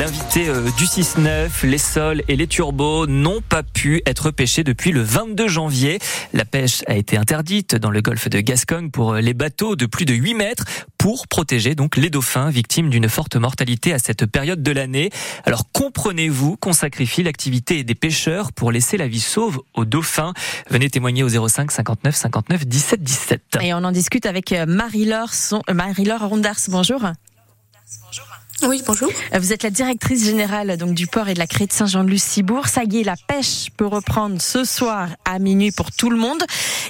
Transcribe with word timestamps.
l'invité 0.00 0.48
euh, 0.48 0.70
du 0.78 0.86
6-9. 0.86 1.66
Les 1.66 1.76
sols 1.76 2.22
et 2.26 2.34
les 2.34 2.46
turbos 2.46 3.06
n'ont 3.06 3.42
pas 3.42 3.62
pu 3.62 4.00
être 4.06 4.30
pêchés 4.30 4.64
depuis 4.64 4.92
le 4.92 5.02
22 5.02 5.46
janvier. 5.46 5.98
La 6.32 6.46
pêche 6.46 6.82
a 6.86 6.96
été 6.96 7.18
interdite 7.18 7.74
dans 7.74 7.90
le 7.90 8.00
golfe 8.00 8.30
de 8.30 8.40
Gascogne 8.40 8.90
pour 8.90 9.12
euh, 9.12 9.20
les 9.20 9.34
bateaux 9.34 9.76
de 9.76 9.84
plus 9.84 10.06
de 10.06 10.14
8 10.14 10.32
mètres 10.32 10.64
pour 10.96 11.28
protéger 11.28 11.74
donc 11.74 11.98
les 11.98 12.08
dauphins 12.08 12.48
victimes 12.48 12.88
d'une 12.88 13.10
forte 13.10 13.36
mortalité 13.36 13.92
à 13.92 13.98
cette 13.98 14.24
période 14.24 14.62
de 14.62 14.72
l'année. 14.72 15.10
Alors 15.44 15.70
comprenez-vous 15.70 16.56
qu'on 16.56 16.72
sacrifie 16.72 17.22
l'activité 17.22 17.84
des 17.84 17.94
pêcheurs 17.94 18.52
pour 18.52 18.72
laisser 18.72 18.96
la 18.96 19.06
vie 19.06 19.20
sauve 19.20 19.60
aux 19.74 19.84
dauphins? 19.84 20.32
Venez 20.70 20.88
témoigner 20.88 21.24
au 21.24 21.28
05 21.28 21.70
59 21.70 22.16
59 22.16 22.66
17 22.66 23.02
17. 23.02 23.58
Et 23.60 23.74
on 23.74 23.84
en 23.84 23.92
discute 23.92 24.24
avec 24.24 24.52
euh, 24.52 24.64
Marie-Laure 24.64 25.32
Marie-Laure 25.70 26.26
Rondars. 26.26 26.60
Bonjour. 26.68 27.02
Oui, 28.62 28.82
bonjour. 28.86 29.10
Vous 29.32 29.52
êtes 29.52 29.62
la 29.62 29.70
directrice 29.70 30.24
générale 30.24 30.76
donc 30.76 30.94
du 30.94 31.06
port 31.06 31.28
et 31.28 31.34
de 31.34 31.38
la 31.38 31.46
crête 31.46 31.72
Saint-Jean-de-Luz-Cibourg. 31.72 32.68
Ça 32.68 32.82
y 32.84 33.00
est, 33.00 33.04
la 33.04 33.16
pêche 33.16 33.68
peut 33.76 33.86
reprendre 33.86 34.40
ce 34.40 34.64
soir 34.64 35.08
à 35.24 35.38
minuit 35.38 35.70
pour 35.72 35.90
tout 35.92 36.10
le 36.10 36.18
monde. 36.18 36.42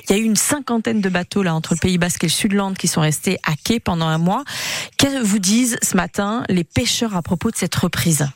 Il 0.09 0.17
y 0.17 0.19
a 0.19 0.21
eu 0.21 0.25
une 0.25 0.37
cinquantaine 0.37 1.01
de 1.01 1.09
bateaux 1.09 1.43
là 1.43 1.55
entre 1.55 1.75
le 1.75 1.79
Pays 1.79 1.99
Basque 1.99 2.25
et 2.25 2.27
le 2.27 2.33
Sud-Land 2.33 2.75
qui 2.75 2.89
sont 2.89 3.01
restés 3.01 3.39
à 3.45 3.53
quai 3.63 3.79
pendant 3.79 4.07
un 4.07 4.19
mois. 4.19 4.43
Que 4.99 5.23
vous 5.23 5.39
disent 5.39 5.79
ce 5.83 5.97
matin 5.97 6.43
les 6.49 6.65
pêcheurs 6.65 7.15
à 7.15 7.23
propos 7.23 7.51
de 7.51 7.57
cette 7.57 7.75
reprise? 7.77 8.27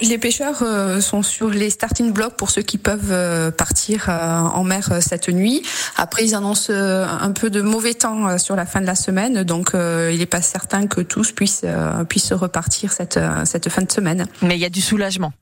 Les 0.00 0.18
pêcheurs 0.18 0.62
euh, 0.62 1.00
sont 1.00 1.22
sur 1.22 1.48
les 1.48 1.70
starting 1.70 2.12
blocks 2.12 2.36
pour 2.36 2.50
ceux 2.50 2.62
qui 2.62 2.78
peuvent 2.78 3.10
euh, 3.10 3.50
partir 3.50 4.08
euh, 4.08 4.40
en 4.40 4.64
mer 4.64 4.90
cette 5.00 5.28
nuit. 5.28 5.62
Après, 5.96 6.24
ils 6.24 6.34
annoncent 6.34 6.72
un 6.72 7.32
peu 7.32 7.50
de 7.50 7.60
mauvais 7.60 7.94
temps 7.94 8.38
sur 8.38 8.56
la 8.56 8.66
fin 8.66 8.80
de 8.80 8.86
la 8.86 8.94
semaine, 8.94 9.42
donc 9.42 9.70
il 9.74 10.18
n'est 10.18 10.26
pas 10.26 10.42
certain 10.42 10.86
que 10.86 11.00
tous 11.00 11.32
puissent 11.32 11.64
puissent 12.08 12.32
repartir 12.32 12.92
cette 12.92 13.18
cette 13.44 13.68
fin 13.68 13.82
de 13.82 13.90
semaine. 13.90 14.26
Mais 14.42 14.56
il 14.56 14.60
y 14.60 14.64
a 14.64 14.70
du 14.70 14.80
soulagement. 14.80 15.32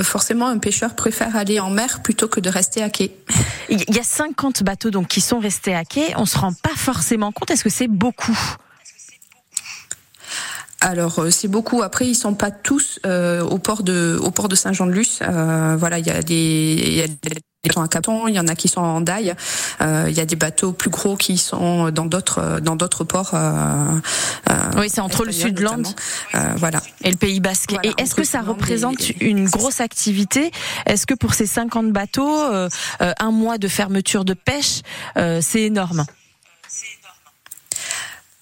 Forcément, 0.00 0.46
un 0.46 0.58
pêcheur 0.58 0.94
préfère 0.94 1.36
aller 1.36 1.60
en 1.60 1.68
mer 1.68 2.02
plutôt 2.02 2.26
que 2.26 2.40
de 2.40 2.48
rester 2.48 2.82
à 2.82 2.88
quai. 2.88 3.14
Il 3.68 3.94
y 3.94 3.98
a 3.98 4.02
50 4.02 4.62
bateaux 4.62 4.90
donc 4.90 5.08
qui 5.08 5.20
sont 5.20 5.38
restés 5.38 5.74
à 5.74 5.84
quai. 5.84 6.14
On 6.16 6.24
se 6.24 6.38
rend 6.38 6.52
pas 6.54 6.74
forcément 6.74 7.32
compte. 7.32 7.50
Est-ce 7.50 7.64
que 7.64 7.70
c'est 7.70 7.88
beaucoup? 7.88 8.38
Alors 10.84 11.18
euh, 11.18 11.30
c'est 11.30 11.48
beaucoup. 11.48 11.82
Après 11.82 12.06
ils 12.06 12.14
sont 12.14 12.34
pas 12.34 12.50
tous 12.50 13.00
euh, 13.06 13.42
au 13.42 13.58
port 13.58 13.82
de 13.82 14.18
au 14.22 14.30
port 14.30 14.48
de 14.48 14.54
Saint-Jean-de-Luz. 14.54 15.20
Euh, 15.22 15.76
voilà, 15.78 15.98
il 15.98 16.06
y 16.06 16.10
a 16.10 16.22
des 16.22 16.74
y 16.96 17.00
a 17.00 17.06
des 17.06 17.40
sont 17.72 17.80
à 17.80 17.88
Caton, 17.88 18.28
il 18.28 18.34
y 18.34 18.38
en 18.38 18.46
a 18.46 18.54
qui 18.54 18.68
sont 18.68 18.82
en 18.82 19.00
Daille, 19.00 19.34
il 19.80 20.12
y 20.12 20.20
a 20.20 20.26
des 20.26 20.36
bateaux 20.36 20.72
plus 20.72 20.90
gros 20.90 21.16
qui 21.16 21.38
sont 21.38 21.90
dans 21.90 22.04
d'autres 22.04 22.60
dans 22.60 22.76
d'autres 22.76 23.04
ports. 23.04 23.34
oui, 24.76 24.90
c'est 24.90 25.00
entre 25.00 25.24
le 25.24 25.32
Sud-Land, 25.32 25.84
voilà, 26.56 26.82
et 27.02 27.10
le 27.10 27.16
Pays 27.16 27.40
Basque. 27.40 27.74
et 27.82 27.92
est-ce 27.96 28.14
que 28.14 28.22
ça 28.22 28.42
représente 28.42 29.08
une 29.22 29.48
grosse 29.48 29.80
activité? 29.80 30.50
Est-ce 30.84 31.06
que 31.06 31.14
pour 31.14 31.32
ces 31.32 31.46
50 31.46 31.90
bateaux, 31.90 32.38
un 33.00 33.30
mois 33.30 33.56
de 33.56 33.66
fermeture 33.66 34.26
de 34.26 34.34
pêche, 34.34 34.82
c'est 35.16 35.62
énorme? 35.62 36.04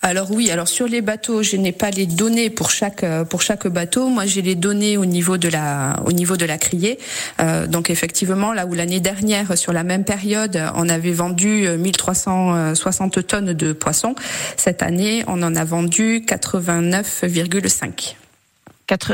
Alors 0.05 0.33
oui, 0.33 0.51
alors 0.51 0.67
sur 0.67 0.89
les 0.89 1.01
bateaux, 1.01 1.45
je 1.45 1.57
n'ai 1.57 1.71
pas 1.71 1.91
les 1.91 2.07
données 2.07 2.51
pour 2.51 2.71
chaque 2.71 3.05
euh, 3.05 3.25
pour 3.25 3.41
chaque 3.41 3.69
bateau. 3.69 4.09
Moi, 4.09 4.27
j'ai 4.27 4.43
les 4.43 4.57
données 4.57 4.97
au 4.97 5.05
niveau 5.05 5.37
de 5.37 5.49
la 5.49 5.95
au 6.05 6.11
niveau 6.11 6.37
de 6.37 6.45
la 6.45 6.59
criée. 6.59 6.99
Euh, 7.41 7.69
donc 7.69 7.89
effectivement, 7.89 8.53
là 8.53 8.67
où 8.67 8.75
l'année 8.75 8.99
dernière 8.99 9.57
sur 9.57 9.73
la 9.73 9.85
même 9.85 10.03
période, 10.05 10.61
on 10.75 10.89
avait 10.89 11.13
vendu 11.13 11.69
1360 11.79 13.17
euh, 13.17 13.23
tonnes 13.23 13.53
de 13.53 13.73
poissons, 13.73 14.17
cette 14.57 14.83
année, 14.83 15.23
on 15.29 15.41
en 15.41 15.55
a 15.55 15.65
vendu 15.65 16.25
89,5. 16.27 18.17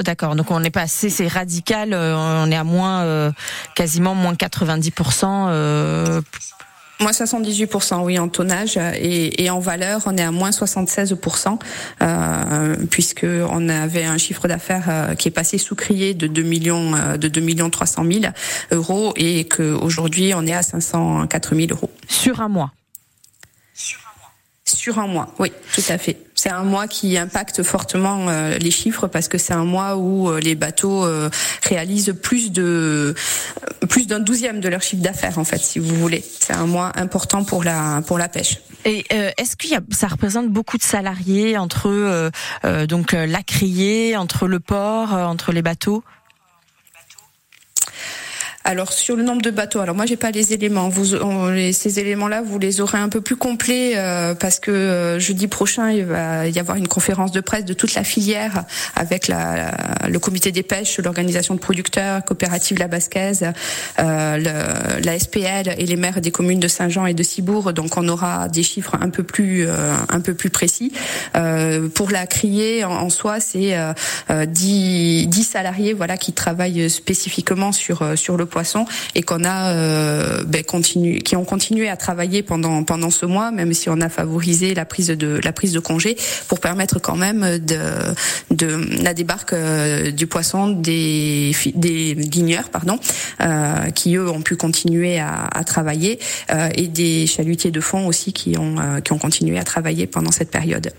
D'accord, 0.02 0.34
donc 0.34 0.50
on 0.50 0.58
n'est 0.58 0.70
pas 0.70 0.80
assez, 0.80 1.08
c'est 1.08 1.28
radical, 1.28 1.94
on 1.94 2.50
est 2.50 2.56
à 2.56 2.64
moins, 2.64 3.32
quasiment 3.76 4.16
moins 4.16 4.32
90%. 4.32 6.22
Moins 7.00 7.12
78%, 7.12 8.02
oui, 8.02 8.18
en 8.18 8.28
tonnage 8.28 8.76
et, 8.76 9.44
et, 9.44 9.50
en 9.50 9.60
valeur, 9.60 10.02
on 10.06 10.16
est 10.16 10.22
à 10.22 10.32
moins 10.32 10.50
76%, 10.50 11.58
euh, 12.02 12.76
puisque 12.90 13.24
on 13.24 13.68
avait 13.68 14.04
un 14.04 14.18
chiffre 14.18 14.48
d'affaires 14.48 14.86
euh, 14.88 15.14
qui 15.14 15.28
est 15.28 15.32
passé 15.32 15.58
sous 15.58 15.76
crié 15.76 16.14
de 16.14 16.26
2 16.26 16.42
millions 16.42 16.96
euh, 16.96 17.16
de 17.16 17.28
2 17.28 17.40
millions 17.40 17.70
300 17.70 18.04
000 18.04 18.24
euros 18.72 19.12
et 19.16 19.46
qu'aujourd'hui 19.46 20.32
on 20.34 20.44
est 20.44 20.54
à 20.54 20.62
504 20.62 21.54
000 21.54 21.68
euros. 21.70 21.90
Sur 22.08 22.40
un 22.40 22.48
mois. 22.48 22.72
Sur 23.74 24.07
un 24.96 25.06
mois, 25.06 25.34
oui, 25.38 25.52
tout 25.74 25.82
à 25.88 25.98
fait. 25.98 26.16
C'est 26.38 26.50
un 26.50 26.62
mois 26.62 26.86
qui 26.86 27.18
impacte 27.18 27.64
fortement 27.64 28.28
euh, 28.28 28.58
les 28.58 28.70
chiffres 28.70 29.08
parce 29.08 29.26
que 29.26 29.38
c'est 29.38 29.54
un 29.54 29.64
mois 29.64 29.96
où 29.96 30.30
euh, 30.30 30.38
les 30.38 30.54
bateaux 30.54 31.04
euh, 31.04 31.28
réalisent 31.64 32.14
plus 32.22 32.52
de 32.52 33.16
plus 33.88 34.06
d'un 34.06 34.20
douzième 34.20 34.60
de 34.60 34.68
leur 34.68 34.80
chiffre 34.80 35.02
d'affaires 35.02 35.38
en 35.38 35.44
fait, 35.44 35.58
si 35.58 35.80
vous 35.80 35.96
voulez. 35.96 36.24
C'est 36.38 36.52
un 36.52 36.66
mois 36.66 36.92
important 36.94 37.42
pour 37.42 37.64
la 37.64 38.02
pour 38.06 38.18
la 38.18 38.28
pêche. 38.28 38.58
Et 38.84 39.04
est-ce 39.36 39.56
qu'il 39.56 39.70
y 39.70 39.74
a, 39.74 39.80
ça 39.90 40.06
représente 40.06 40.48
beaucoup 40.48 40.78
de 40.78 40.84
salariés 40.84 41.58
entre 41.58 42.30
donc 42.86 43.12
la 43.12 43.42
criée, 43.42 44.16
entre 44.16 44.46
le 44.46 44.60
port, 44.60 45.12
entre 45.12 45.50
les 45.50 45.62
bateaux? 45.62 46.04
Alors 48.68 48.92
sur 48.92 49.16
le 49.16 49.22
nombre 49.22 49.40
de 49.40 49.50
bateaux, 49.50 49.80
alors 49.80 49.94
moi 49.94 50.04
j'ai 50.04 50.18
pas 50.18 50.30
les 50.30 50.52
éléments. 50.52 50.90
Vous, 50.90 51.16
ces 51.72 52.00
éléments-là, 52.00 52.42
vous 52.42 52.58
les 52.58 52.82
aurez 52.82 52.98
un 52.98 53.08
peu 53.08 53.22
plus 53.22 53.36
complets 53.36 53.96
euh, 53.96 54.34
parce 54.34 54.58
que 54.60 54.70
euh, 54.70 55.18
jeudi 55.18 55.46
prochain 55.46 55.90
il 55.90 56.04
va 56.04 56.46
y 56.48 56.58
avoir 56.58 56.76
une 56.76 56.86
conférence 56.86 57.32
de 57.32 57.40
presse 57.40 57.64
de 57.64 57.72
toute 57.72 57.94
la 57.94 58.04
filière 58.04 58.64
avec 58.94 59.26
la, 59.26 59.70
le 60.06 60.18
comité 60.18 60.52
des 60.52 60.62
pêches, 60.62 60.98
l'organisation 60.98 61.54
de 61.54 61.60
producteurs, 61.60 62.22
coopérative 62.26 62.78
La 62.78 62.88
Basquaise, 62.88 63.46
euh, 64.00 65.00
la 65.02 65.18
SPL 65.18 65.74
et 65.78 65.86
les 65.86 65.96
maires 65.96 66.20
des 66.20 66.30
communes 66.30 66.60
de 66.60 66.68
Saint-Jean 66.68 67.06
et 67.06 67.14
de 67.14 67.22
Cibourg. 67.22 67.72
Donc 67.72 67.96
on 67.96 68.06
aura 68.06 68.50
des 68.50 68.62
chiffres 68.62 68.96
un 69.00 69.08
peu 69.08 69.22
plus 69.22 69.66
un 69.66 70.20
peu 70.20 70.34
plus 70.34 70.50
précis. 70.50 70.92
pour 71.94 72.10
la 72.10 72.26
criée 72.26 72.84
en, 72.84 72.92
en 72.92 73.08
soi, 73.08 73.40
c'est 73.40 73.78
10, 74.28 75.26
10 75.26 75.42
salariés 75.42 75.94
voilà 75.94 76.18
qui 76.18 76.34
travaillent 76.34 76.90
spécifiquement 76.90 77.72
sur 77.72 78.18
sur 78.18 78.36
le 78.36 78.44
et 79.14 79.22
qu'on 79.22 79.44
a 79.44 79.72
euh, 79.72 80.44
ben, 80.44 80.64
continué, 80.64 81.18
qui 81.20 81.36
ont 81.36 81.44
continué 81.44 81.88
à 81.88 81.96
travailler 81.96 82.42
pendant 82.42 82.84
pendant 82.84 83.10
ce 83.10 83.26
mois, 83.26 83.50
même 83.50 83.72
si 83.72 83.88
on 83.88 84.00
a 84.00 84.08
favorisé 84.08 84.74
la 84.74 84.84
prise 84.84 85.08
de 85.08 85.40
la 85.42 85.52
prise 85.52 85.72
de 85.72 85.80
congé 85.80 86.16
pour 86.48 86.60
permettre 86.60 86.98
quand 86.98 87.16
même 87.16 87.58
de 87.58 87.78
de 88.50 89.02
la 89.02 89.14
débarque 89.14 89.52
euh, 89.52 90.10
du 90.10 90.26
poisson 90.26 90.68
des 90.68 91.52
des 91.74 92.14
guigneurs 92.14 92.70
pardon 92.70 92.98
euh, 93.40 93.90
qui 93.90 94.16
eux 94.16 94.28
ont 94.28 94.42
pu 94.42 94.56
continuer 94.56 95.18
à, 95.18 95.46
à 95.46 95.64
travailler 95.64 96.18
euh, 96.50 96.68
et 96.74 96.88
des 96.88 97.26
chalutiers 97.26 97.70
de 97.70 97.80
fond 97.80 98.06
aussi 98.06 98.32
qui 98.32 98.56
ont 98.58 98.76
euh, 98.78 99.00
qui 99.00 99.12
ont 99.12 99.18
continué 99.18 99.58
à 99.58 99.64
travailler 99.64 100.06
pendant 100.06 100.30
cette 100.30 100.50
période. 100.50 100.92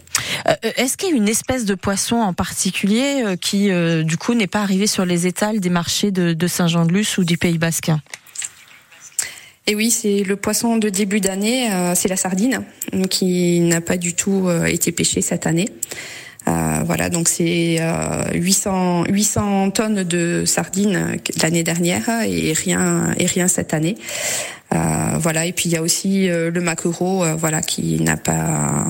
Est-ce 0.77 0.97
qu'il 0.97 1.09
y 1.09 1.13
a 1.13 1.15
une 1.15 1.27
espèce 1.27 1.65
de 1.65 1.75
poisson 1.75 2.17
en 2.17 2.33
particulier 2.33 3.23
qui 3.41 3.69
du 4.03 4.17
coup 4.17 4.33
n'est 4.33 4.47
pas 4.47 4.61
arrivé 4.61 4.87
sur 4.87 5.05
les 5.05 5.27
étals 5.27 5.59
des 5.59 5.69
marchés 5.69 6.11
de, 6.11 6.33
de 6.33 6.47
Saint-Jean-de-Luz 6.47 7.17
ou 7.17 7.23
du 7.23 7.37
Pays 7.37 7.57
Basque? 7.57 7.91
Et 9.69 9.75
oui, 9.75 9.91
c'est 9.91 10.23
le 10.23 10.35
poisson 10.35 10.77
de 10.77 10.89
début 10.89 11.19
d'année, 11.19 11.71
euh, 11.71 11.93
c'est 11.93 12.07
la 12.07 12.15
sardine 12.15 12.63
qui 13.11 13.59
n'a 13.59 13.81
pas 13.81 13.97
du 13.97 14.15
tout 14.15 14.47
euh, 14.47 14.65
été 14.65 14.91
pêchée 14.91 15.21
cette 15.21 15.45
année. 15.45 15.69
Euh, 16.47 16.79
voilà, 16.83 17.11
donc 17.11 17.27
c'est 17.29 17.79
800 18.33 19.03
800 19.09 19.69
tonnes 19.69 20.03
de 20.03 20.43
sardines 20.43 21.17
l'année 21.43 21.61
dernière 21.61 22.09
et 22.25 22.53
rien 22.53 23.13
et 23.19 23.27
rien 23.27 23.47
cette 23.47 23.75
année. 23.75 23.95
voilà, 24.71 25.45
et 25.45 25.51
puis 25.53 25.69
il 25.69 25.73
y 25.73 25.77
a 25.77 25.83
aussi 25.83 26.27
le 26.29 26.61
maquereau, 26.61 27.23
voilà, 27.37 27.61
qui 27.61 28.01
n'a 28.01 28.17
pas 28.17 28.87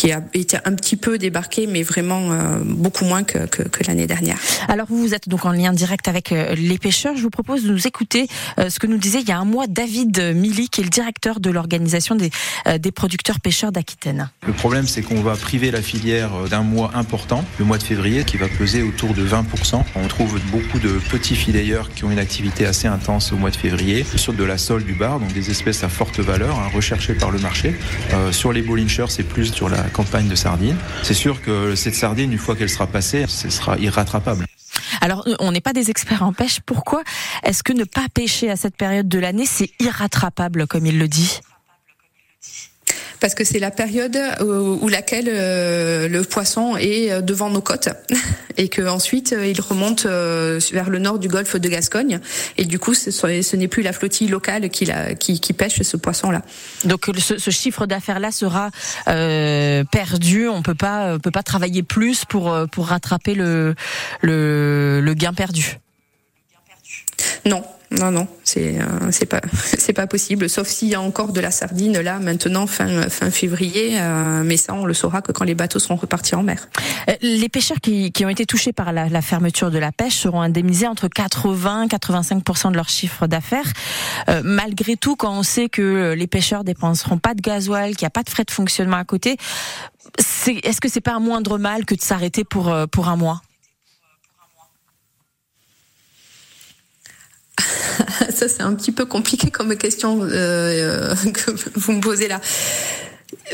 qui 0.00 0.12
a 0.12 0.22
été 0.32 0.56
un 0.64 0.72
petit 0.72 0.96
peu 0.96 1.18
débarqué, 1.18 1.66
mais 1.66 1.82
vraiment 1.82 2.32
euh, 2.32 2.60
beaucoup 2.64 3.04
moins 3.04 3.22
que, 3.22 3.44
que, 3.44 3.62
que 3.62 3.84
l'année 3.86 4.06
dernière. 4.06 4.38
Alors 4.66 4.86
vous, 4.88 4.96
vous 4.96 5.12
êtes 5.12 5.28
donc 5.28 5.44
en 5.44 5.52
lien 5.52 5.74
direct 5.74 6.08
avec 6.08 6.32
euh, 6.32 6.54
les 6.54 6.78
pêcheurs. 6.78 7.18
Je 7.18 7.22
vous 7.22 7.28
propose 7.28 7.64
de 7.64 7.70
nous 7.70 7.86
écouter 7.86 8.26
euh, 8.58 8.70
ce 8.70 8.78
que 8.78 8.86
nous 8.86 8.96
disait 8.96 9.20
il 9.20 9.28
y 9.28 9.32
a 9.32 9.38
un 9.38 9.44
mois 9.44 9.66
David 9.66 10.32
Milly, 10.34 10.70
qui 10.70 10.80
est 10.80 10.84
le 10.84 10.88
directeur 10.88 11.38
de 11.38 11.50
l'organisation 11.50 12.14
des, 12.14 12.30
des 12.78 12.92
producteurs 12.92 13.40
pêcheurs 13.40 13.72
d'Aquitaine. 13.72 14.30
Le 14.46 14.54
problème, 14.54 14.86
c'est 14.86 15.02
qu'on 15.02 15.20
va 15.20 15.36
priver 15.36 15.70
la 15.70 15.82
filière 15.82 16.30
d'un 16.48 16.62
mois 16.62 16.92
important, 16.94 17.44
le 17.58 17.66
mois 17.66 17.76
de 17.76 17.82
février, 17.82 18.24
qui 18.24 18.38
va 18.38 18.48
peser 18.48 18.82
autour 18.82 19.12
de 19.12 19.26
20%. 19.26 19.82
On 19.96 20.08
trouve 20.08 20.40
beaucoup 20.50 20.78
de 20.78 20.98
petits 21.10 21.36
fileyeurs 21.36 21.90
qui 21.90 22.04
ont 22.04 22.10
une 22.10 22.18
activité 22.18 22.64
assez 22.64 22.88
intense 22.88 23.32
au 23.32 23.36
mois 23.36 23.50
de 23.50 23.56
février, 23.56 24.06
sur 24.16 24.32
de 24.32 24.44
la 24.44 24.56
sole 24.56 24.84
du 24.84 24.94
bar, 24.94 25.20
donc 25.20 25.34
des 25.34 25.50
espèces 25.50 25.84
à 25.84 25.90
forte 25.90 26.20
valeur, 26.20 26.58
hein, 26.58 26.70
recherchées 26.74 27.14
par 27.14 27.30
le 27.30 27.38
marché. 27.38 27.74
Euh, 28.14 28.32
sur 28.32 28.54
les 28.54 28.62
bollinchers, 28.62 29.10
c'est 29.10 29.24
plus 29.24 29.52
sur 29.52 29.68
la 29.68 29.89
campagne 29.90 30.28
de 30.28 30.34
sardines. 30.34 30.76
C'est 31.02 31.14
sûr 31.14 31.42
que 31.42 31.74
cette 31.74 31.94
sardine, 31.94 32.32
une 32.32 32.38
fois 32.38 32.56
qu'elle 32.56 32.70
sera 32.70 32.86
passée, 32.86 33.24
ce 33.28 33.50
sera 33.50 33.78
irrattrapable. 33.78 34.46
Alors, 35.00 35.26
euh, 35.26 35.34
on 35.38 35.52
n'est 35.52 35.60
pas 35.60 35.72
des 35.72 35.90
experts 35.90 36.22
en 36.22 36.32
pêche. 36.32 36.60
Pourquoi 36.64 37.02
est-ce 37.42 37.62
que 37.62 37.72
ne 37.72 37.84
pas 37.84 38.06
pêcher 38.12 38.50
à 38.50 38.56
cette 38.56 38.76
période 38.76 39.08
de 39.08 39.18
l'année, 39.18 39.46
c'est 39.46 39.70
irrattrapable, 39.80 40.66
comme 40.66 40.86
il 40.86 40.98
le 40.98 41.08
dit? 41.08 41.40
Parce 43.20 43.34
que 43.34 43.44
c'est 43.44 43.58
la 43.58 43.70
période 43.70 44.18
où, 44.40 44.88
laquelle 44.88 45.26
le 45.26 46.22
poisson 46.22 46.76
est 46.76 47.22
devant 47.22 47.50
nos 47.50 47.60
côtes 47.60 47.90
et 48.56 48.68
que 48.68 48.82
ensuite 48.82 49.34
il 49.44 49.60
remonte 49.60 50.06
vers 50.06 50.90
le 50.90 50.98
nord 50.98 51.18
du 51.18 51.28
golfe 51.28 51.56
de 51.56 51.68
Gascogne 51.68 52.20
et 52.56 52.64
du 52.64 52.78
coup 52.78 52.94
ce, 52.94 53.10
ce 53.10 53.56
n'est 53.56 53.68
plus 53.68 53.82
la 53.82 53.92
flottille 53.92 54.28
locale 54.28 54.70
qui, 54.70 54.86
la, 54.86 55.14
qui, 55.14 55.38
qui 55.40 55.52
pêche 55.52 55.82
ce 55.82 55.96
poisson-là. 55.96 56.42
Donc 56.84 57.10
ce, 57.18 57.38
ce 57.38 57.50
chiffre 57.50 57.86
d'affaires-là 57.86 58.32
sera 58.32 58.70
euh, 59.08 59.84
perdu. 59.84 60.48
On 60.48 60.62
peut 60.62 60.74
pas 60.74 61.18
peut 61.18 61.30
pas 61.30 61.42
travailler 61.42 61.82
plus 61.82 62.24
pour 62.24 62.56
pour 62.72 62.88
rattraper 62.88 63.34
le 63.34 63.74
le, 64.22 65.00
le 65.02 65.14
gain 65.14 65.32
perdu. 65.32 65.78
Non, 67.44 67.64
non, 67.98 68.12
non, 68.12 68.28
c'est 68.44 68.80
euh, 68.80 69.10
c'est 69.10 69.26
pas 69.26 69.40
c'est 69.64 69.92
pas 69.92 70.06
possible. 70.06 70.48
Sauf 70.48 70.68
s'il 70.68 70.88
y 70.88 70.94
a 70.94 71.00
encore 71.00 71.32
de 71.32 71.40
la 71.40 71.50
sardine 71.50 71.98
là 71.98 72.20
maintenant 72.20 72.68
fin 72.68 73.08
fin 73.08 73.30
février, 73.30 74.00
euh, 74.00 74.42
mais 74.44 74.56
ça 74.56 74.74
on 74.74 74.84
le 74.84 74.94
saura 74.94 75.22
que 75.22 75.32
quand 75.32 75.44
les 75.44 75.56
bateaux 75.56 75.80
seront 75.80 75.96
repartis 75.96 76.36
en 76.36 76.44
mer. 76.44 76.68
Euh, 77.08 77.14
les 77.20 77.48
pêcheurs 77.48 77.80
qui, 77.80 78.12
qui 78.12 78.24
ont 78.24 78.28
été 78.28 78.46
touchés 78.46 78.72
par 78.72 78.92
la, 78.92 79.08
la, 79.08 79.22
fermeture 79.22 79.72
de 79.72 79.78
la 79.78 79.90
pêche 79.90 80.14
seront 80.14 80.40
indemnisés 80.40 80.86
entre 80.86 81.08
80 81.08 81.86
85% 81.86 82.70
de 82.70 82.76
leur 82.76 82.88
chiffre 82.88 83.26
d'affaires. 83.26 83.72
malgré 84.44 84.96
tout, 84.96 85.16
quand 85.16 85.36
on 85.36 85.42
sait 85.42 85.68
que 85.68 86.14
les 86.16 86.26
pêcheurs 86.26 86.64
dépenseront 86.64 87.18
pas 87.18 87.34
de 87.34 87.40
gasoil, 87.40 87.96
qu'il 87.96 88.04
n'y 88.04 88.08
a 88.08 88.10
pas 88.10 88.22
de 88.22 88.30
frais 88.30 88.44
de 88.44 88.50
fonctionnement 88.50 88.96
à 88.96 89.04
côté, 89.04 89.36
est-ce 90.18 90.80
que 90.80 90.88
c'est 90.88 91.00
pas 91.00 91.14
un 91.14 91.20
moindre 91.20 91.58
mal 91.58 91.84
que 91.84 91.94
de 91.94 92.02
s'arrêter 92.02 92.44
pour 92.44 92.74
pour 92.90 93.08
un 93.08 93.16
mois? 93.16 93.42
Ça 98.40 98.48
c'est 98.48 98.62
un 98.62 98.74
petit 98.74 98.92
peu 98.92 99.04
compliqué 99.04 99.50
comme 99.50 99.76
question 99.76 100.20
euh, 100.22 101.14
que 101.34 101.50
vous 101.74 101.92
me 101.92 102.00
posez 102.00 102.26
là 102.26 102.40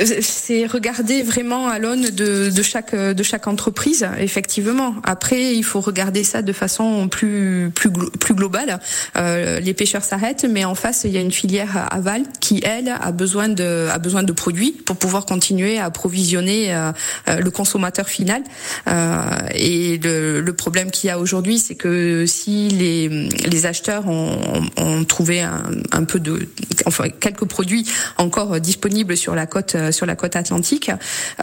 c'est 0.05 0.67
regarder 0.67 1.23
vraiment 1.23 1.69
à 1.69 1.79
l'aune 1.79 2.11
de, 2.11 2.51
de, 2.51 2.63
chaque 2.63 2.95
de 2.95 3.23
chaque 3.23 3.47
entreprise 3.47 4.07
effectivement. 4.19 4.95
Après 5.05 5.55
il 5.55 5.65
faut 5.65 5.81
regarder 5.81 6.25
ça 6.25 6.43
de 6.43 6.53
façon 6.53 7.09
plus 7.09 7.71
plus 7.75 7.91
plus 7.91 8.35
globale. 8.35 8.81
Euh, 9.17 9.61
les 9.61 9.75
pêcheurs 9.75 10.05
s'arrêtent 10.05 10.47
mais 10.49 10.65
en 10.65 10.75
face 10.75 11.03
il 11.05 11.13
y 11.13 11.17
a 11.17 11.21
une 11.21 11.33
filière 11.33 11.89
aval 11.91 12.23
qui 12.41 12.61
elle 12.65 12.89
a 12.89 13.13
besoin 13.13 13.49
de 13.49 13.89
a 13.91 13.99
besoin 13.99 14.23
de 14.23 14.33
produits 14.33 14.73
pour 14.73 14.97
pouvoir 14.97 15.27
continuer 15.27 15.79
à 15.79 15.87
approvisionner 15.87 16.75
euh, 16.75 16.93
euh 17.29 17.41
le 17.41 17.51
consommateur 17.51 18.09
final. 18.09 18.43
Euh, 18.89 19.23
et 19.55 19.99
le, 19.99 20.41
le 20.41 20.53
problème 20.53 20.91
qu'il 20.91 21.09
y 21.09 21.11
a 21.11 21.19
aujourd'hui 21.19 21.59
c'est 21.59 21.75
que 21.75 22.27
si 22.27 22.69
les 22.69 23.09
les 23.47 23.67
acheteurs 23.67 24.07
ont, 24.09 24.39
ont 24.77 25.05
trouvé 25.05 25.43
un, 25.43 25.63
un 25.93 26.05
peu 26.05 26.21
de 26.21 26.49
enfin 26.87 27.09
quelques 27.09 27.47
produits 27.47 27.87
encore 28.19 28.61
disponibles 28.61 29.17
sur 29.17 29.35
la 29.35 29.47
côte 29.47 29.75
euh, 29.86 29.86
sur 29.93 30.07
la 30.07 30.17
côte 30.17 30.37
atlantique. 30.37 30.91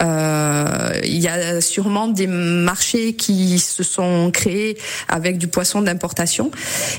Euh, 0.01 0.99
il 1.03 1.19
y 1.19 1.27
a 1.27 1.61
sûrement 1.61 2.07
des 2.07 2.27
marchés 2.27 3.13
qui 3.13 3.59
se 3.59 3.83
sont 3.83 4.31
créés 4.31 4.77
avec 5.07 5.37
du 5.37 5.47
poisson 5.47 5.81
d'importation. 5.81 6.51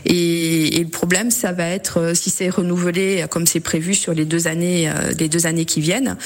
Et, 0.04 0.82
le 0.84 0.90
problème, 0.90 1.30
ça 1.30 1.52
va 1.52 1.66
être 1.68 2.00
euh, 2.00 2.14
si 2.14 2.30
c'est 2.30 2.48
renouvelé 2.48 3.24
comme 3.30 3.46
c'est 3.46 3.60
prévu 3.60 3.94
sur 3.94 4.12
les 4.12 4.24
deux 4.24 4.46
années, 4.46 4.90
les 5.18 5.28
deux 5.28 5.46
années 5.46 5.64
qui 5.64 5.80
viennent. 5.80 6.16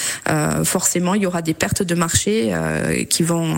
forcément, 0.65 1.15
il 1.15 1.23
y 1.23 1.27
aura 1.27 1.43
des 1.43 1.55
pertes 1.55 1.83
de 1.83 1.95
marché 1.95 2.53
qui 3.09 3.23
vont, 3.23 3.57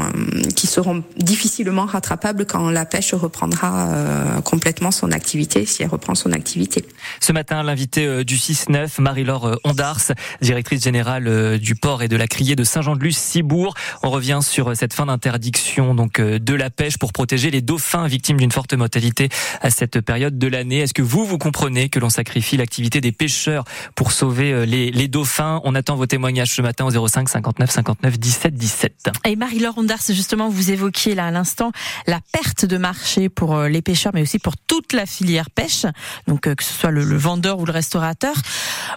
qui 0.54 0.66
seront 0.66 1.02
difficilement 1.16 1.86
rattrapables 1.86 2.46
quand 2.46 2.70
la 2.70 2.84
pêche 2.84 3.14
reprendra 3.14 4.40
complètement 4.44 4.90
son 4.90 5.12
activité, 5.12 5.66
si 5.66 5.82
elle 5.82 5.88
reprend 5.88 6.14
son 6.14 6.32
activité. 6.32 6.84
Ce 7.20 7.32
matin, 7.32 7.62
l'invité 7.62 8.24
du 8.24 8.36
6-9, 8.36 9.00
Marie-Laure 9.00 9.58
Ondars, 9.64 10.12
directrice 10.40 10.82
générale 10.82 11.28
euh, 11.28 11.49
du 11.58 11.74
port 11.74 12.02
et 12.02 12.08
de 12.08 12.16
la 12.16 12.26
criée 12.26 12.56
de 12.56 12.64
Saint-Jean-de-Luz-Cibourg. 12.64 13.74
On 14.02 14.10
revient 14.10 14.40
sur 14.42 14.68
euh, 14.68 14.74
cette 14.74 14.92
fin 14.92 15.06
d'interdiction 15.06 15.94
donc 15.94 16.18
euh, 16.18 16.38
de 16.38 16.54
la 16.54 16.70
pêche 16.70 16.98
pour 16.98 17.12
protéger 17.12 17.50
les 17.50 17.60
dauphins 17.60 18.06
victimes 18.06 18.38
d'une 18.38 18.52
forte 18.52 18.74
mortalité 18.74 19.28
à 19.60 19.70
cette 19.70 20.00
période 20.00 20.38
de 20.38 20.46
l'année. 20.46 20.78
Est-ce 20.78 20.94
que 20.94 21.02
vous 21.02 21.24
vous 21.24 21.38
comprenez 21.38 21.88
que 21.88 21.98
l'on 21.98 22.10
sacrifie 22.10 22.56
l'activité 22.56 23.00
des 23.00 23.12
pêcheurs 23.12 23.64
pour 23.94 24.12
sauver 24.12 24.66
les, 24.66 25.08
dauphins? 25.08 25.60
On 25.64 25.74
attend 25.74 25.96
vos 25.96 26.06
témoignages 26.06 26.52
ce 26.54 26.62
matin 26.62 26.84
au 26.84 27.08
05 27.08 27.28
59 27.28 27.70
59 27.70 28.18
17 28.18 28.54
17. 28.54 29.10
Et 29.24 29.36
Marie-Laure 29.36 29.78
Ondars, 29.78 29.98
justement, 30.08 30.48
vous 30.48 30.70
évoquiez 30.70 31.14
là 31.14 31.26
à 31.26 31.30
l'instant 31.30 31.72
la 32.06 32.20
perte 32.32 32.64
de 32.64 32.76
marché 32.76 33.28
pour 33.28 33.62
les 33.62 33.82
pêcheurs, 33.82 34.12
mais 34.14 34.22
aussi 34.22 34.38
pour 34.38 34.56
toute 34.56 34.92
la 34.92 35.06
filière 35.06 35.50
pêche. 35.50 35.86
Donc 36.26 36.40
que 36.54 36.64
ce 36.64 36.72
soit 36.72 36.90
le 36.90 37.16
vendeur 37.16 37.58
ou 37.58 37.64
le 37.64 37.72
restaurateur, 37.72 38.34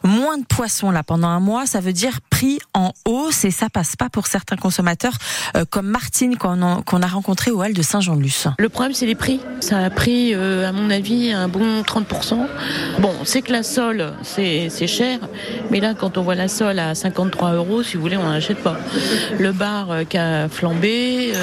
moins 0.04 0.38
de 0.38 0.46
poissons 0.46 0.92
là 0.92 1.04
pendant 1.04 1.28
un 1.28 1.40
mois, 1.40 1.66
ça 1.66 1.80
veut 1.80 1.94
dire 1.94 2.20
prix 2.30 2.60
en 2.74 2.92
hausse 3.06 3.46
et 3.46 3.52
ça 3.52 3.70
passe 3.70 3.96
pas 3.96 4.10
pour 4.10 4.28
certains 4.28 4.56
consommateurs 4.56 5.18
euh, 5.56 5.66
comme 5.70 5.88
Martine 5.88 6.38
qu'on 6.38 6.62
a, 6.62 7.08
rencontré 7.08 7.52
au 7.52 7.62
hall 7.62 7.74
de 7.74 7.82
Saint-Jean-de-Luz. 7.82 8.48
Le 8.58 8.70
problème 8.70 8.94
c'est 8.94 9.06
les 9.06 9.16
prix. 9.16 9.40
Ça 9.60 9.80
a 9.80 9.90
pris 9.90 10.34
euh, 10.34 10.68
à 10.68 10.72
mon 10.72 10.90
avis 10.90 11.32
un 11.32 11.48
bon 11.48 11.82
30%. 11.82 12.48
Bon, 13.00 13.14
c'est 13.24 13.42
que 13.42 13.52
la 13.52 13.64
sole 13.64 14.14
c'est 14.24 14.88
cher, 14.88 15.20
mais 15.72 15.80
là 15.80 15.94
quand 15.94 16.18
on 16.18 16.24
voit 16.24 16.36
la 16.36 16.48
sole 16.48 16.80
à 16.80 16.96
53 16.96 17.54
euros, 17.54 17.84
si 17.84 17.96
vous 17.96 18.02
voulez, 18.02 18.18
on 18.18 18.30
n'achète 18.30 18.62
pas. 18.64 18.78
Le 19.40 19.52
bar 19.52 19.92
euh, 19.92 20.04
qui 20.04 20.18
a 20.18 20.50
flambé, 20.50 21.34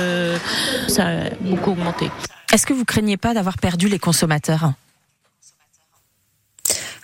ça 0.89 1.07
a 1.07 1.31
beaucoup 1.41 1.71
augmenté. 1.71 2.11
Est-ce 2.53 2.67
que 2.67 2.73
vous 2.73 2.85
craignez 2.85 3.17
pas 3.17 3.33
d'avoir 3.33 3.59
perdu 3.59 3.89
les 3.89 3.99
consommateurs? 3.99 4.73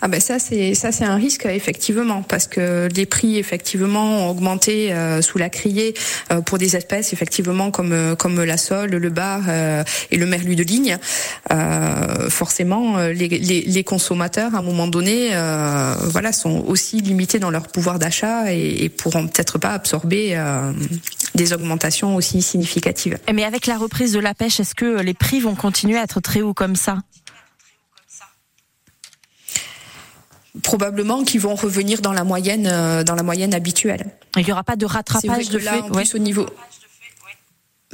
Ah 0.01 0.07
ben 0.07 0.19
ça 0.19 0.37
c'est 0.37 0.75
ça 0.75 0.91
c'est 0.91 1.05
un 1.05 1.15
risque 1.15 1.45
effectivement 1.45 2.21
parce 2.21 2.47
que 2.47 2.87
les 2.95 3.05
prix 3.07 3.37
effectivement 3.37 4.27
ont 4.27 4.29
augmenté 4.29 4.93
euh, 4.93 5.21
sous 5.23 5.39
la 5.39 5.49
criée 5.49 5.95
euh, 6.31 6.41
pour 6.41 6.59
des 6.59 6.75
espèces 6.75 7.13
effectivement 7.13 7.71
comme 7.71 7.93
euh, 7.93 8.15
comme 8.15 8.43
la 8.43 8.57
sole, 8.57 8.91
le 8.91 9.09
bar 9.09 9.49
et 10.11 10.17
le 10.17 10.25
merlu 10.25 10.55
de 10.55 10.63
ligne. 10.63 10.97
forcément 12.29 12.97
les, 13.07 13.83
consommateurs 13.83 14.53
à 14.55 14.59
un 14.59 14.61
moment 14.61 14.87
donné 14.87 15.29
voilà 16.03 16.31
sont 16.31 16.63
aussi 16.67 17.01
limités 17.01 17.39
dans 17.39 17.49
leur 17.49 17.67
pouvoir 17.67 17.99
d'achat 17.99 18.53
et, 18.53 18.83
et 18.83 18.89
pourront 18.89 19.27
peut-être 19.27 19.57
pas 19.57 19.69
absorber 19.69 20.37
des 21.35 21.53
augmentations 21.53 22.15
aussi 22.15 22.41
significatives. 22.41 23.17
Mais 23.33 23.43
avec 23.43 23.67
la 23.67 23.77
reprise 23.77 24.13
de 24.13 24.19
la 24.19 24.33
pêche, 24.33 24.59
est-ce 24.59 24.75
que 24.75 25.01
les 25.01 25.13
prix 25.13 25.39
vont 25.39 25.55
continuer 25.55 25.97
à 25.97 26.03
être 26.03 26.19
très 26.19 26.41
hauts 26.41 26.53
comme 26.53 26.75
ça? 26.75 26.97
Probablement 30.63 31.23
qu'ils 31.23 31.41
vont 31.41 31.55
revenir 31.55 32.01
dans 32.01 32.13
la 32.13 32.23
moyenne, 32.23 32.67
euh, 32.71 33.03
dans 33.03 33.15
la 33.15 33.23
moyenne 33.23 33.53
habituelle. 33.53 34.07
Il 34.35 34.45
n'y 34.45 34.51
aura 34.51 34.63
pas 34.63 34.75
de 34.75 34.85
rattrapage 34.85 35.49
de 35.49 35.59
là, 35.59 35.81
En 35.83 35.89
plus, 35.89 36.15
au 36.15 36.19
niveau 36.19 36.45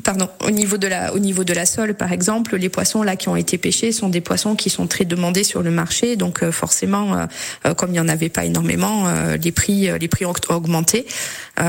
pardon, 0.04 0.28
au 0.46 0.52
niveau 0.52 0.78
de 0.78 0.88
la, 0.88 1.14
au 1.14 1.20
niveau 1.20 1.44
de 1.46 1.54
la 1.54 1.66
sole, 1.66 1.94
par 1.94 2.12
exemple, 2.12 2.58
les 2.58 2.68
poissons 2.68 3.04
là 3.04 3.16
qui 3.16 3.30
ont 3.30 3.38
été 3.38 3.58
pêchés 3.58 3.92
sont 3.94 4.10
des 4.10 4.20
poissons 4.20 4.56
qui 4.56 4.70
sont 4.70 4.88
très 4.88 5.06
demandés 5.06 5.46
sur 5.46 5.62
le 5.62 5.72
marché, 5.72 6.18
donc 6.18 6.44
euh, 6.44 6.52
forcément, 6.52 7.28
euh, 7.66 7.74
comme 7.74 7.92
il 7.92 7.94
n'y 7.94 8.00
en 8.00 8.10
avait 8.10 8.28
pas 8.28 8.44
énormément, 8.44 9.06
les 9.42 9.52
prix, 9.52 9.88
les 9.98 10.08
prix 10.08 10.26
ont 10.26 10.34
augmenté. 10.50 11.06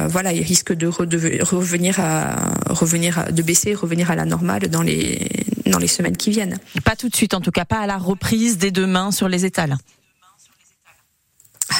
voilà, 0.09 0.33
ils 0.33 0.43
risquent 0.43 0.73
de 0.73 0.87
revenir 0.87 2.01
à, 2.01 2.55
revenir 2.71 3.19
à, 3.19 3.31
de 3.31 3.43
baisser, 3.43 3.75
revenir 3.75 4.11
à 4.11 4.17
la 4.17 4.25
normale 4.25 4.69
dans 4.69 4.83
les, 4.83 5.29
dans 5.67 5.79
les 5.79 5.87
semaines 5.87 6.17
qui 6.17 6.31
viennent. 6.31 6.59
Pas 6.85 6.97
tout 6.97 7.09
de 7.09 7.15
suite, 7.15 7.35
en 7.35 7.41
tout 7.41 7.53
cas, 7.53 7.65
pas 7.65 7.81
à 7.81 7.87
la 7.87 7.99
reprise 7.99 8.59
dès 8.59 8.71
demain 8.71 9.13
sur 9.13 9.29
les 9.29 9.45
étals. 9.45 9.77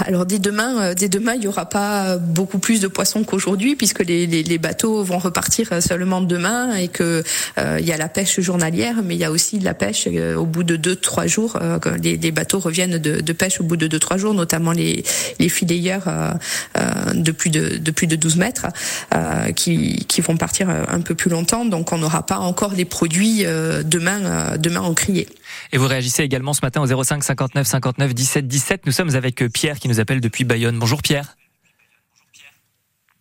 Alors 0.07 0.27
dès 0.27 0.39
demain, 0.39 0.83
euh, 0.83 0.95
dès 0.95 1.09
demain, 1.09 1.35
il 1.35 1.45
y 1.45 1.49
aura 1.49 1.67
pas 1.67 2.17
beaucoup 2.17 2.59
plus 2.59 2.81
de 2.81 2.89
poissons 2.89 3.25
qu'aujourd'hui, 3.25 3.77
puisque 3.77 4.01
les, 4.01 4.59
bateaux 4.59 5.03
vont 5.03 5.19
repartir 5.19 5.69
euh, 5.73 5.81
seulement 5.81 6.21
demain 6.21 6.75
et 6.75 6.89
que 6.89 7.23
euh, 7.59 7.79
il 7.81 7.87
y 7.87 7.93
a 7.93 7.97
la 7.97 8.09
pêche 8.09 8.41
journalière, 8.41 8.97
mais 9.05 9.15
il 9.15 9.21
y 9.21 9.25
a 9.25 9.31
aussi 9.31 9.59
la 9.59 9.75
pêche 9.75 10.09
au 10.37 10.47
bout 10.47 10.65
de 10.65 10.77
deux 10.77 10.97
trois 10.97 11.27
jours. 11.27 11.59
les, 12.03 12.17
les, 12.17 12.31
bateaux 12.31 12.59
reviennent 12.59 12.99
de, 12.99 13.33
pêche 13.33 13.61
au 13.61 13.65
bout 13.65 13.77
de 13.77 13.87
deux 13.87 13.99
trois 13.99 14.17
jours, 14.17 14.35
notamment 14.35 14.73
les 14.73 15.05
les 15.39 15.49
de 17.15 17.31
plus 17.31 17.51
de, 17.51 17.79
de 17.79 17.91
plus 17.91 18.07
de 18.07 18.17
12 18.17 18.37
mètres 18.37 18.67
qui, 19.55 20.05
qui 20.09 20.21
vont 20.21 20.37
partir 20.37 20.69
un 20.69 21.01
peu 21.01 21.15
plus 21.15 21.31
longtemps. 21.31 21.65
Donc 21.65 21.93
on 21.93 21.99
n'aura 21.99 22.27
pas 22.27 22.39
encore 22.39 22.73
les 22.75 22.85
produits 22.85 23.45
demain 23.85 24.57
demain 24.57 24.81
en 24.81 24.95
criée. 24.95 25.29
Et 25.73 25.79
vous 25.79 25.87
réagissez 25.87 26.23
également 26.23 26.53
ce 26.53 26.65
matin 26.65 26.83
au 26.83 27.05
05 27.05 27.23
59 27.23 27.67
59 27.67 28.15
17 28.15 28.47
17. 28.47 28.87
Nous 28.87 28.93
sommes 28.93 29.15
avec 29.15 29.43
euh, 29.43 29.49
Pierre 29.49 29.79
qui 29.79 29.89
nous 29.89 30.01
appelle 30.01 30.21
depuis 30.21 30.45
Bayonne. 30.45 30.79
Bonjour 30.79 31.03
Pierre. 31.03 31.37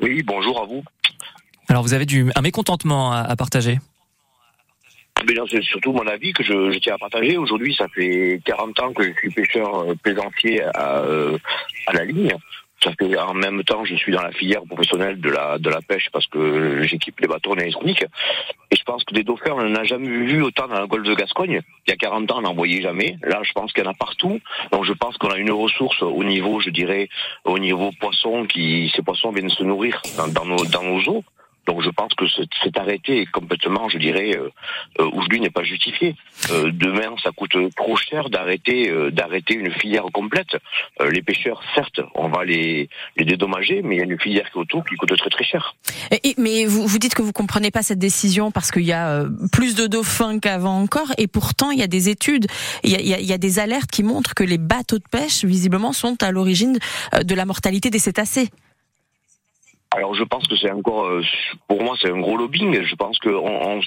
Oui, 0.02 0.22
bonjour 0.24 0.62
à 0.62 0.66
vous. 0.66 0.84
Alors 1.70 1.84
vous 1.84 1.94
avez 1.94 2.06
du, 2.06 2.32
un 2.36 2.42
mécontentement 2.42 3.12
à, 3.12 3.36
partager? 3.36 3.80
Mais 5.26 5.34
c'est 5.50 5.64
surtout 5.64 5.94
mon 5.94 6.06
avis 6.08 6.34
que 6.34 6.44
je, 6.44 6.78
tiens 6.80 6.96
à 6.96 6.98
partager. 6.98 7.38
Aujourd'hui, 7.38 7.74
ça 7.74 7.88
fait 7.88 8.42
40 8.44 8.80
ans 8.82 8.94
que 8.94 9.04
je 9.04 9.14
suis 9.14 9.30
pêcheur 9.30 9.90
euh, 9.90 9.96
plaisancier 9.96 10.62
à, 10.62 11.00
euh, 11.00 11.38
à 11.88 11.94
la 11.94 12.04
ligne. 12.04 12.36
Fait 12.84 13.18
en 13.18 13.34
même 13.34 13.64
temps, 13.64 13.86
je 13.86 13.96
suis 13.96 14.12
dans 14.12 14.22
la 14.22 14.32
filière 14.32 14.64
professionnelle 14.64 15.20
de 15.20 15.30
la 15.30 15.58
de 15.58 15.70
la 15.70 15.82
pêche 15.82 16.10
parce 16.12 16.28
que 16.28 16.84
j'équipe 16.84 17.20
les 17.20 17.28
bateaux 17.28 17.56
en. 17.56 18.06
Et 18.72 18.76
je 18.76 18.84
pense 18.84 19.04
que 19.04 19.14
des 19.14 19.24
dauphins, 19.24 19.52
on 19.54 19.64
n'en 19.64 19.76
a 19.76 19.84
jamais 19.84 20.08
vu 20.08 20.42
autant 20.42 20.68
dans 20.68 20.82
le 20.82 20.88
golfe 20.88 21.08
de 21.08 21.14
Gascogne. 21.14 21.62
Il 21.88 21.92
y 21.92 21.94
a 21.94 21.98
40 21.98 22.32
ans, 22.32 22.38
on 22.40 22.42
n'en 22.42 22.54
voyait 22.54 22.82
jamais. 22.82 23.18
Là, 23.24 23.42
je 23.44 23.52
pense 23.54 23.72
qu'il 23.72 23.84
y 23.84 23.88
en 23.88 23.92
a 23.92 23.94
partout. 23.94 24.40
Donc, 24.72 24.84
je 24.84 24.94
pense 24.94 25.18
qu'on 25.18 25.30
a 25.30 25.38
une 25.38 25.52
ressource 25.52 26.02
au 26.02 26.24
niveau, 26.24 26.60
je 26.60 26.70
dirais, 26.70 27.10
au 27.46 27.60
niveau 27.60 27.92
poisson, 28.00 28.46
qui 28.46 28.92
ces 28.96 29.02
poissons 29.02 29.32
viennent 29.32 29.50
se 29.50 29.64
nourrir 29.64 30.02
dans 30.34 30.46
nos 30.46 30.66
dans 30.66 30.84
nos 30.84 31.02
eaux. 31.10 31.24
Donc 31.66 31.82
je 31.82 31.90
pense 31.90 32.14
que 32.14 32.26
cet 32.28 32.78
arrêté 32.78 33.22
est 33.22 33.32
complètement, 33.32 33.88
je 33.90 33.98
dirais, 33.98 34.36
euh, 34.38 34.50
euh, 35.00 35.10
aujourd'hui 35.14 35.40
n'est 35.40 35.50
pas 35.50 35.64
justifié. 35.64 36.16
Euh, 36.52 36.72
demain, 36.74 37.16
ça 37.24 37.32
coûte 37.32 37.56
trop 37.76 37.96
cher 37.96 38.30
d'arrêter 38.30 38.90
euh, 38.90 39.12
d'arrêter 39.12 39.54
une 39.56 39.72
filière 39.72 40.04
complète. 40.14 40.58
Euh, 41.02 41.10
les 41.10 41.22
pêcheurs, 41.22 41.62
certes, 41.76 42.02
on 42.16 42.28
va 42.28 42.44
les, 42.44 42.90
les 43.18 43.26
dédommager, 43.26 43.82
mais 43.82 43.96
il 43.96 44.00
y 44.00 44.02
a 44.02 44.06
une 44.06 44.20
filière 44.20 44.52
qui 44.52 44.58
est 44.58 44.62
autour 44.62 44.84
qui 44.86 44.96
coûte 44.96 45.16
très 45.18 45.30
très 45.30 45.46
cher. 45.46 45.76
Mais 46.38 46.66
vous, 46.66 46.86
vous 46.86 47.00
dites 47.00 47.16
que 47.16 47.22
vous 47.22 47.32
comprenez 47.32 47.72
pas 47.72 47.82
cette 47.82 48.00
décision 48.00 48.52
parce 48.52 48.72
qu'il 48.72 48.84
y 48.84 48.94
a 48.94 49.10
euh, 49.10 49.30
plus 49.52 49.76
de 49.76 49.88
dauphins 49.88 50.40
qu'avant 50.40 50.80
encore, 50.82 51.14
et 51.18 51.28
pourtant 51.28 51.72
il 51.72 51.80
y 51.80 51.84
a 51.84 51.88
des 51.88 52.10
études, 52.10 52.48
il 52.84 52.92
y 52.92 53.34
a 53.34 53.38
des 53.38 53.60
alertes 53.60 53.90
qui 53.90 54.04
montrent 54.04 54.34
que 54.34 54.44
les 54.44 54.58
bateaux 54.58 54.98
de 54.98 55.08
pêche, 55.10 55.46
visiblement, 55.46 55.94
sont 55.94 56.22
à 56.22 56.32
l'origine 56.32 56.78
de 57.24 57.36
la 57.36 57.46
mortalité 57.46 57.90
des 57.90 58.00
cétacés. 58.00 58.50
Alors 59.96 60.16
je 60.16 60.24
pense 60.24 60.48
que 60.48 60.56
c'est 60.56 60.72
encore, 60.72 61.06
euh, 61.06 61.22
pour 61.68 61.84
moi 61.84 61.96
c'est 62.02 62.10
un 62.10 62.20
gros 62.20 62.36
lobbying. 62.36 62.82
Je 62.82 62.96
pense 62.96 63.20
qu'on 63.20 63.30
on, 63.30 63.82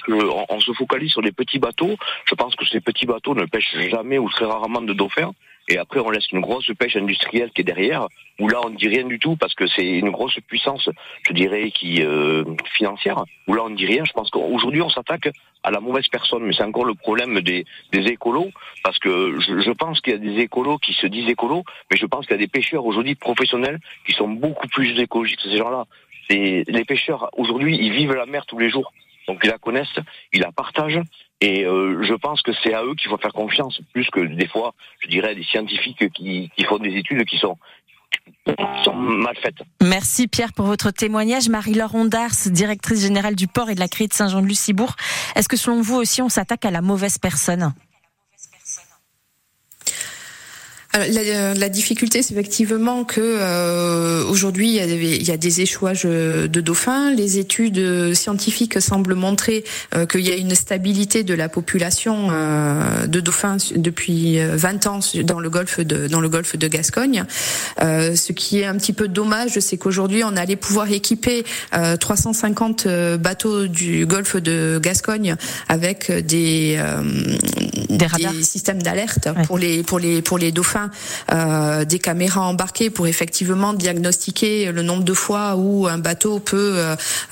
on 0.49 0.59
se 0.59 0.71
focalise 0.71 1.11
sur 1.11 1.21
les 1.21 1.33
petits 1.33 1.59
bateaux. 1.59 1.95
Je 2.25 2.35
pense 2.35 2.55
que 2.55 2.65
ces 2.65 2.79
petits 2.79 3.05
bateaux 3.05 3.35
ne 3.35 3.45
pêchent 3.45 3.77
jamais 3.89 4.17
ou 4.17 4.29
très 4.29 4.45
rarement 4.45 4.81
de 4.81 4.93
dauphins. 4.93 5.33
Et 5.69 5.77
après 5.77 5.99
on 5.99 6.09
laisse 6.09 6.31
une 6.31 6.39
grosse 6.39 6.71
pêche 6.79 6.95
industrielle 6.95 7.51
qui 7.51 7.61
est 7.61 7.65
derrière, 7.65 8.07
où 8.39 8.47
là 8.47 8.59
on 8.63 8.69
ne 8.69 8.75
dit 8.75 8.87
rien 8.87 9.03
du 9.03 9.19
tout 9.19 9.35
parce 9.35 9.53
que 9.53 9.67
c'est 9.67 9.85
une 9.85 10.11
grosse 10.11 10.39
puissance, 10.47 10.89
je 11.27 11.33
dirais, 11.33 11.71
qui 11.71 12.01
euh, 12.01 12.45
financière. 12.77 13.25
Où 13.47 13.53
là 13.53 13.63
on 13.65 13.69
ne 13.69 13.75
dit 13.75 13.85
rien. 13.85 14.03
Je 14.05 14.13
pense 14.13 14.29
qu'aujourd'hui 14.29 14.81
on 14.81 14.89
s'attaque 14.89 15.29
à 15.63 15.71
la 15.71 15.81
mauvaise 15.81 16.07
personne, 16.07 16.43
mais 16.43 16.53
c'est 16.53 16.63
encore 16.63 16.85
le 16.85 16.93
problème 16.93 17.41
des, 17.41 17.65
des 17.91 18.05
écolos, 18.07 18.51
parce 18.83 18.97
que 18.99 19.37
je, 19.39 19.59
je 19.59 19.71
pense 19.71 19.99
qu'il 19.99 20.13
y 20.13 20.15
a 20.15 20.19
des 20.19 20.39
écolos 20.39 20.77
qui 20.77 20.93
se 20.93 21.07
disent 21.07 21.29
écolos, 21.29 21.63
mais 21.91 21.97
je 21.97 22.05
pense 22.05 22.25
qu'il 22.25 22.35
y 22.35 22.39
a 22.39 22.41
des 22.41 22.47
pêcheurs 22.47 22.85
aujourd'hui 22.85 23.15
professionnels 23.15 23.79
qui 24.05 24.13
sont 24.13 24.29
beaucoup 24.29 24.67
plus 24.67 24.97
écologiques 24.99 25.41
que 25.41 25.49
ces 25.49 25.57
gens-là. 25.57 25.85
Les 26.29 26.85
pêcheurs 26.85 27.29
aujourd'hui, 27.37 27.77
ils 27.77 27.91
vivent 27.91 28.13
la 28.13 28.25
mer 28.25 28.45
tous 28.45 28.59
les 28.59 28.69
jours, 28.69 28.91
donc 29.27 29.39
ils 29.43 29.49
la 29.49 29.57
connaissent, 29.57 29.99
ils 30.33 30.41
la 30.41 30.51
partagent, 30.51 31.01
et 31.41 31.65
euh, 31.65 32.03
je 32.03 32.13
pense 32.13 32.41
que 32.41 32.51
c'est 32.63 32.73
à 32.73 32.83
eux 32.83 32.95
qu'il 32.95 33.09
faut 33.09 33.17
faire 33.17 33.33
confiance, 33.33 33.79
plus 33.93 34.09
que 34.09 34.21
des 34.21 34.47
fois, 34.47 34.73
je 34.99 35.07
dirais, 35.07 35.35
des 35.35 35.43
scientifiques 35.43 36.11
qui, 36.13 36.51
font 36.67 36.79
des 36.79 36.95
études 36.95 37.23
qui 37.25 37.37
sont 37.37 37.57
mal 38.95 39.35
faites. 39.41 39.57
Merci 39.81 40.27
Pierre 40.27 40.53
pour 40.53 40.65
votre 40.65 40.91
témoignage. 40.91 41.49
Marie-Laure 41.49 41.93
Ondars, 41.93 42.31
directrice 42.47 43.01
générale 43.01 43.35
du 43.35 43.47
port 43.47 43.69
et 43.69 43.75
de 43.75 43.79
la 43.79 43.87
CRI 43.87 44.07
de 44.07 44.13
Saint-Jean-de-Lucibourg. 44.13 44.95
Est-ce 45.35 45.47
que 45.47 45.57
selon 45.57 45.81
vous 45.81 45.95
aussi 45.95 46.21
on 46.21 46.29
s'attaque 46.29 46.65
à 46.65 46.71
la 46.71 46.81
mauvaise 46.81 47.17
personne? 47.19 47.73
La, 50.97 51.53
la, 51.53 51.69
difficulté, 51.69 52.21
c'est 52.21 52.33
effectivement 52.33 53.03
que 53.03 53.21
euh, 53.21 54.23
aujourd'hui, 54.25 54.77
il, 54.77 55.23
y 55.23 55.31
a 55.31 55.37
des 55.37 55.61
échouages 55.61 56.03
de 56.03 56.61
dauphins. 56.61 57.13
Les 57.13 57.37
études 57.37 58.13
scientifiques 58.13 58.81
semblent 58.81 59.15
montrer 59.15 59.63
euh, 59.95 60.05
qu'il 60.05 60.21
y 60.21 60.31
a 60.31 60.35
une 60.35 60.55
stabilité 60.55 61.23
de 61.23 61.33
la 61.33 61.49
population 61.49 62.29
euh, 62.31 63.07
de 63.07 63.19
dauphins 63.19 63.57
depuis 63.75 64.39
20 64.39 64.87
ans 64.87 64.99
dans 65.23 65.39
le 65.39 65.49
golfe 65.49 65.79
de 65.79 66.07
dans 66.07 66.19
le 66.19 66.29
golfe 66.29 66.55
de 66.57 66.67
Gascogne. 66.67 67.25
Euh, 67.81 68.15
ce 68.15 68.31
qui 68.33 68.59
est 68.59 68.65
un 68.65 68.75
petit 68.75 68.93
peu 68.93 69.07
dommage, 69.07 69.59
c'est 69.59 69.77
qu'aujourd'hui, 69.77 70.23
on 70.23 70.35
allait 70.35 70.55
pouvoir 70.55 70.91
équiper 70.91 71.43
350 71.99 72.87
bateaux 73.19 73.67
du 73.67 74.05
golfe 74.05 74.37
de 74.37 74.79
Gascogne 74.81 75.35
avec 75.67 76.11
des 76.11 76.79
des, 77.89 78.07
des 78.07 78.43
systèmes 78.43 78.81
d'alerte 78.81 79.27
ouais. 79.35 79.43
pour 79.43 79.57
les 79.57 79.83
pour 79.83 79.99
les 79.99 80.21
pour 80.21 80.37
les 80.37 80.51
dauphins 80.51 80.89
euh, 81.31 81.85
des 81.85 81.99
caméras 81.99 82.41
embarquées 82.41 82.89
pour 82.89 83.07
effectivement 83.07 83.73
diagnostiquer 83.73 84.71
le 84.71 84.81
nombre 84.81 85.03
de 85.03 85.13
fois 85.13 85.55
où 85.55 85.87
un 85.87 85.97
bateau 85.97 86.39
peut 86.39 86.73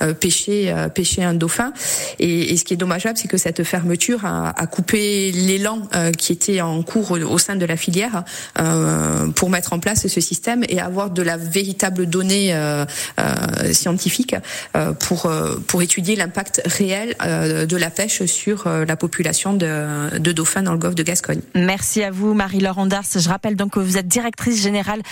euh, 0.02 0.14
pêcher 0.14 0.56
euh, 0.66 0.88
pêcher 0.88 1.22
un 1.22 1.34
dauphin. 1.34 1.72
Et, 2.18 2.52
et, 2.52 2.56
ce 2.56 2.64
qui 2.64 2.74
est 2.74 2.76
dommageable, 2.76 3.18
c'est 3.18 3.28
que 3.28 3.36
cette 3.36 3.64
fermeture 3.64 4.24
a, 4.24 4.50
a 4.50 4.66
coupé 4.66 5.32
l'élan 5.32 5.82
euh, 5.94 6.12
qui 6.12 6.32
était 6.32 6.60
en 6.60 6.82
cours 6.82 7.12
au, 7.12 7.18
au, 7.18 7.38
sein 7.38 7.56
de 7.56 7.64
la 7.64 7.76
filière 7.76 8.24
euh, 8.58 9.28
pour 9.28 9.50
mettre 9.50 9.72
en 9.72 9.78
place 9.78 10.06
ce 10.06 10.20
système 10.20 10.64
et 10.68 10.80
avoir 10.80 11.10
de 11.10 11.22
la 11.22 11.36
véritable 11.36 12.06
donnée 12.06 12.54
scientifique 13.72 14.34
pour 15.00 15.30
pour 15.66 15.82
étudier 15.82 16.16
l'impact 16.16 16.62
réel 16.64 17.14
de 17.20 17.76
la 17.76 17.90
pêche 17.90 18.24
sur 18.24 18.68
la 18.68 18.96
population 18.96 19.52
de, 19.52 20.18
de 20.18 20.32
dauphins 20.32 20.45
Merci 21.54 22.02
à 22.02 22.10
vous, 22.10 22.34
Marie-Laure 22.34 22.78
Ondars. 22.78 23.04
Je 23.14 23.28
rappelle 23.28 23.56
donc 23.56 23.72
que 23.72 23.80
vous 23.80 23.98
êtes 23.98 24.08
directrice 24.08 24.62
générale 24.62 25.02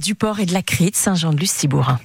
du 0.00 0.14
port 0.14 0.40
et 0.40 0.46
de 0.46 0.52
la 0.52 0.62
CRI 0.62 0.90
de 0.90 0.96
Saint-Jean-de-Luz-Cibourin. 0.96 1.98